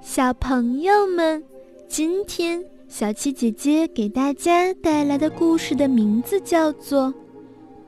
[0.00, 1.42] 小朋友们，
[1.88, 7.08] 今天小七姐姐给大家带来的故事的名字叫做《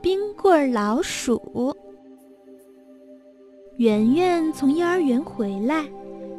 [0.01, 1.41] 冰棍老鼠》。
[3.77, 5.85] 圆圆从幼儿园回来，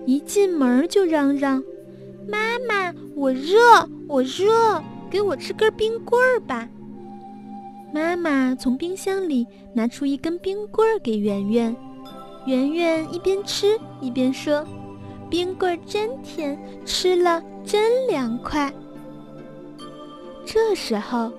[0.06, 1.62] 一进门就嚷嚷
[2.28, 3.58] ：“妈妈，我热，
[4.08, 6.68] 我热，给我吃根冰棍儿吧！”
[7.94, 11.74] 妈妈从冰箱里拿出一根冰棍儿给圆圆，
[12.46, 14.66] 圆圆一边吃一边说。
[15.30, 18.70] 冰棍真甜，吃了真凉快。
[20.44, 21.32] 这时候，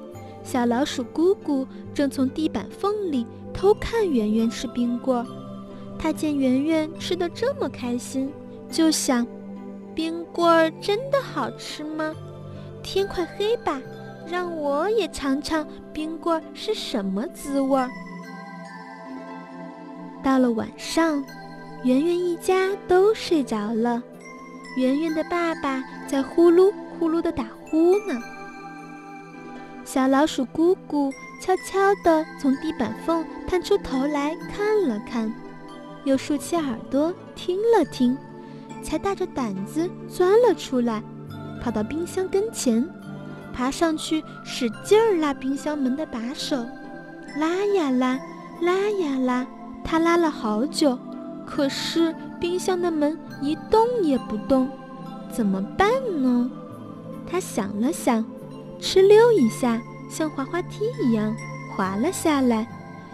[0.44, 5.20] 小老鼠姑姑正从地板缝里偷看圆圆吃冰棍。
[5.20, 5.26] 儿。
[5.99, 8.32] 她见圆圆吃的这么开心，
[8.72, 9.27] 就想：
[9.94, 12.16] 冰棍儿真的好吃吗？
[12.82, 13.82] 天快黑吧，
[14.26, 17.90] 让我也尝尝冰棍儿是什么滋味儿。
[20.23, 21.21] 到了晚上。
[21.84, 24.02] 圆圆一家都睡着了，
[24.77, 28.21] 圆圆的爸爸在呼噜呼噜的打呼呢。
[29.84, 35.34] 小老鼠姑姑悄悄地从地板缝探出头来看了看，
[36.04, 38.15] 又竖起耳朵听了听，
[38.84, 41.02] 才大着胆子钻了出来，
[41.63, 42.87] 跑到冰箱跟前，
[43.52, 46.63] 爬上去使劲儿拉冰箱门的把手，
[47.37, 48.20] 拉呀拉，
[48.62, 49.48] 拉呀拉，
[49.84, 50.96] 他拉了好久。
[51.54, 54.70] 可是冰箱的门一动也不动，
[55.30, 55.90] 怎么办
[56.24, 56.49] 呢？
[57.30, 58.26] 他想了想，
[58.80, 61.35] 哧溜一下，像滑滑梯一样
[61.76, 62.66] 滑了下来，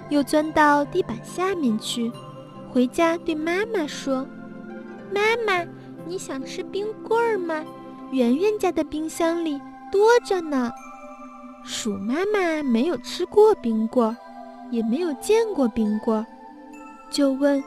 [0.09, 2.11] 又钻到地板下面去。
[2.71, 4.27] 回家对妈妈说
[5.11, 5.65] ：“妈妈，
[6.05, 7.65] 你想吃冰棍儿吗？
[8.11, 9.59] 圆圆家的冰箱里
[9.91, 10.71] 多着呢。”
[11.65, 14.15] 鼠妈妈没有吃过冰棍儿，
[14.69, 16.25] 也没有见过冰棍儿，
[17.09, 17.63] 就问。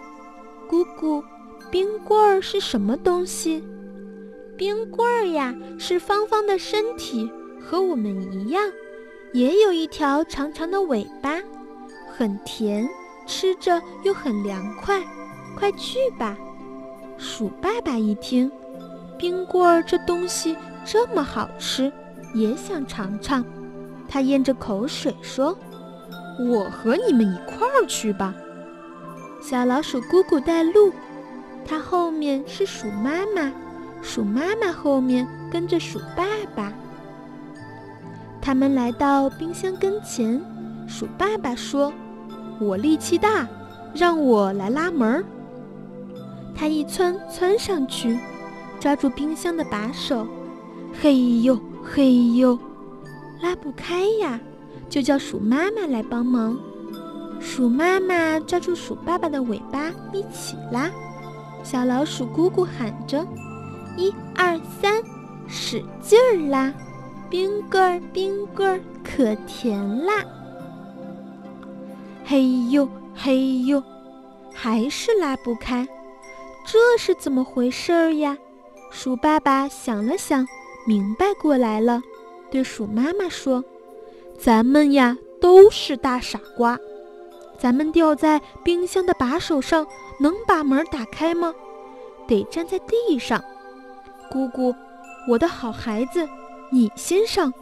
[0.70, 1.24] 姑姑，
[1.68, 3.60] 冰棍儿是什么东西？
[4.56, 7.28] 冰棍儿呀，是方方的身体，
[7.60, 8.62] 和我们一样，
[9.32, 11.40] 也有一条长长的尾巴，
[12.16, 12.88] 很甜，
[13.26, 15.02] 吃着又很凉快。
[15.56, 16.38] 快去吧！
[17.18, 18.48] 鼠爸爸一听，
[19.18, 21.92] 冰棍儿这东西这么好吃，
[22.32, 23.44] 也想尝尝。
[24.08, 25.58] 他咽着口水说
[26.48, 28.32] ：“我和你们一块儿去吧。”
[29.40, 30.92] 小老鼠姑姑带路，
[31.66, 33.50] 它后面是鼠妈妈，
[34.02, 36.24] 鼠妈妈后面跟着鼠爸
[36.54, 36.72] 爸。
[38.40, 40.40] 他们来到冰箱跟前，
[40.86, 41.92] 鼠爸爸说
[42.60, 43.48] ：“我力气大，
[43.94, 45.24] 让我来拉门。”
[46.54, 48.18] 他一窜窜上去，
[48.78, 50.26] 抓住冰箱的把手，
[51.00, 52.58] 嘿呦嘿呦，
[53.42, 54.38] 拉不开呀，
[54.88, 56.58] 就叫鼠妈妈来帮忙。
[57.40, 60.90] 鼠妈妈抓住鼠爸爸的尾巴一起拉，
[61.64, 63.26] 小老鼠姑姑喊着
[63.96, 65.02] ：“一二三，
[65.48, 66.72] 使劲儿拉！
[67.30, 70.24] 冰棍儿，冰棍儿，可甜啦！”
[72.24, 73.82] 嘿呦嘿呦，
[74.52, 75.88] 还是拉不开，
[76.66, 78.36] 这是怎么回事儿呀？
[78.90, 80.46] 鼠爸爸想了想，
[80.86, 82.02] 明白过来了，
[82.50, 83.64] 对鼠妈妈说
[84.38, 86.78] ：“咱们呀，都是大傻瓜。”
[87.60, 89.86] 咱们吊在冰箱的把手上，
[90.18, 91.52] 能把门打开吗？
[92.26, 93.44] 得站在地上。
[94.30, 94.74] 姑姑，
[95.28, 96.26] 我的好孩子，
[96.72, 97.52] 你先上，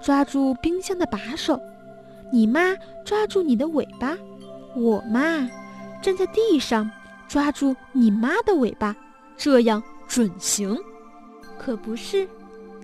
[0.00, 1.60] 抓住冰箱的把手。
[2.32, 2.74] 你妈
[3.04, 4.16] 抓住你的尾巴。
[4.74, 5.46] 我妈
[6.00, 6.90] 站在地上，
[7.28, 8.96] 抓住你妈的尾巴，
[9.36, 10.74] 这样准行。
[11.58, 12.26] 可不是，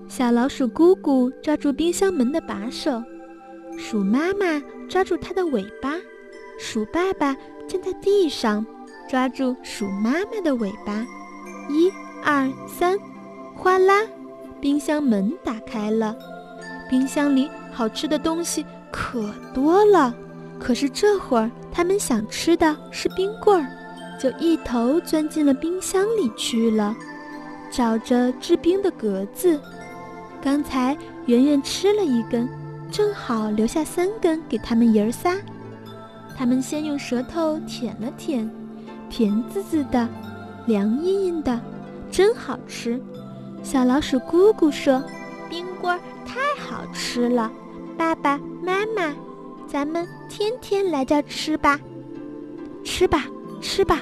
[0.06, 3.02] 小老鼠姑姑抓住冰箱门的把手，
[3.78, 5.94] 鼠妈妈抓住它的尾巴。
[6.58, 7.36] 鼠爸爸
[7.69, 8.66] 站在地上，
[9.08, 11.06] 抓住鼠妈妈的尾巴，
[11.70, 11.88] 一、
[12.24, 12.98] 二、三，
[13.54, 14.02] 哗啦，
[14.60, 16.16] 冰箱门打开了。
[16.91, 20.12] 冰箱里好吃的东西可多了，
[20.58, 23.70] 可是这会儿他们想吃的是冰棍儿，
[24.19, 26.94] 就一头钻进了冰箱里去了，
[27.70, 29.60] 找着制冰的格子。
[30.43, 30.96] 刚才
[31.26, 32.49] 圆圆吃了一根，
[32.90, 35.37] 正好留下三根给他们爷儿仨。
[36.38, 38.49] 他们先用舌头舔了舔，
[39.11, 40.08] 甜滋滋的，
[40.67, 41.61] 凉阴阴的，
[42.12, 43.02] 真好吃。
[43.61, 45.02] 小老鼠姑姑说
[45.50, 47.50] ：“冰棍儿太好吃了，
[47.96, 49.12] 爸爸妈妈，
[49.67, 51.81] 咱们天天来这吃吧，
[52.84, 53.25] 吃吧，
[53.61, 54.00] 吃吧，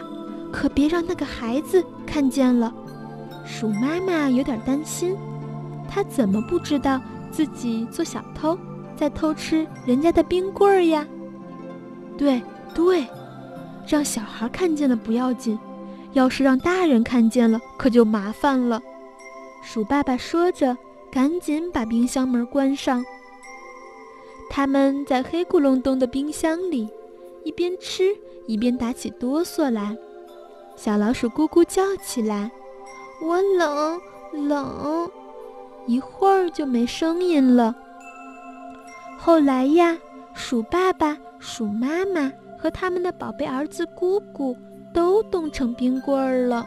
[0.53, 2.71] 可别让那个孩子看见了。”
[3.47, 5.17] 鼠妈妈有点担心，
[5.89, 7.01] 她怎么不知道
[7.31, 8.59] 自己做小偷，
[8.95, 11.07] 在偷吃人家的冰棍儿呀？
[12.19, 12.43] 对
[12.75, 13.07] 对，
[13.87, 15.59] 让小孩看见了不要紧，
[16.13, 18.83] 要是让大人看见了，可就麻烦了。
[19.63, 20.77] 鼠爸爸说着，
[21.11, 23.05] 赶紧把冰箱门关上。
[24.49, 26.89] 他们在黑咕隆咚的冰箱里，
[27.45, 28.17] 一边吃
[28.47, 29.97] 一边打起哆嗦来。
[30.77, 32.51] 小老鼠咕咕叫起来
[33.23, 34.01] ：“我冷
[34.49, 35.11] 冷！”
[35.87, 37.75] 一会儿就没声音了。
[39.19, 39.97] 后来呀，
[40.37, 44.55] 鼠爸爸、鼠妈妈和他们的宝贝儿子姑姑
[44.93, 46.67] 都冻成冰棍儿了。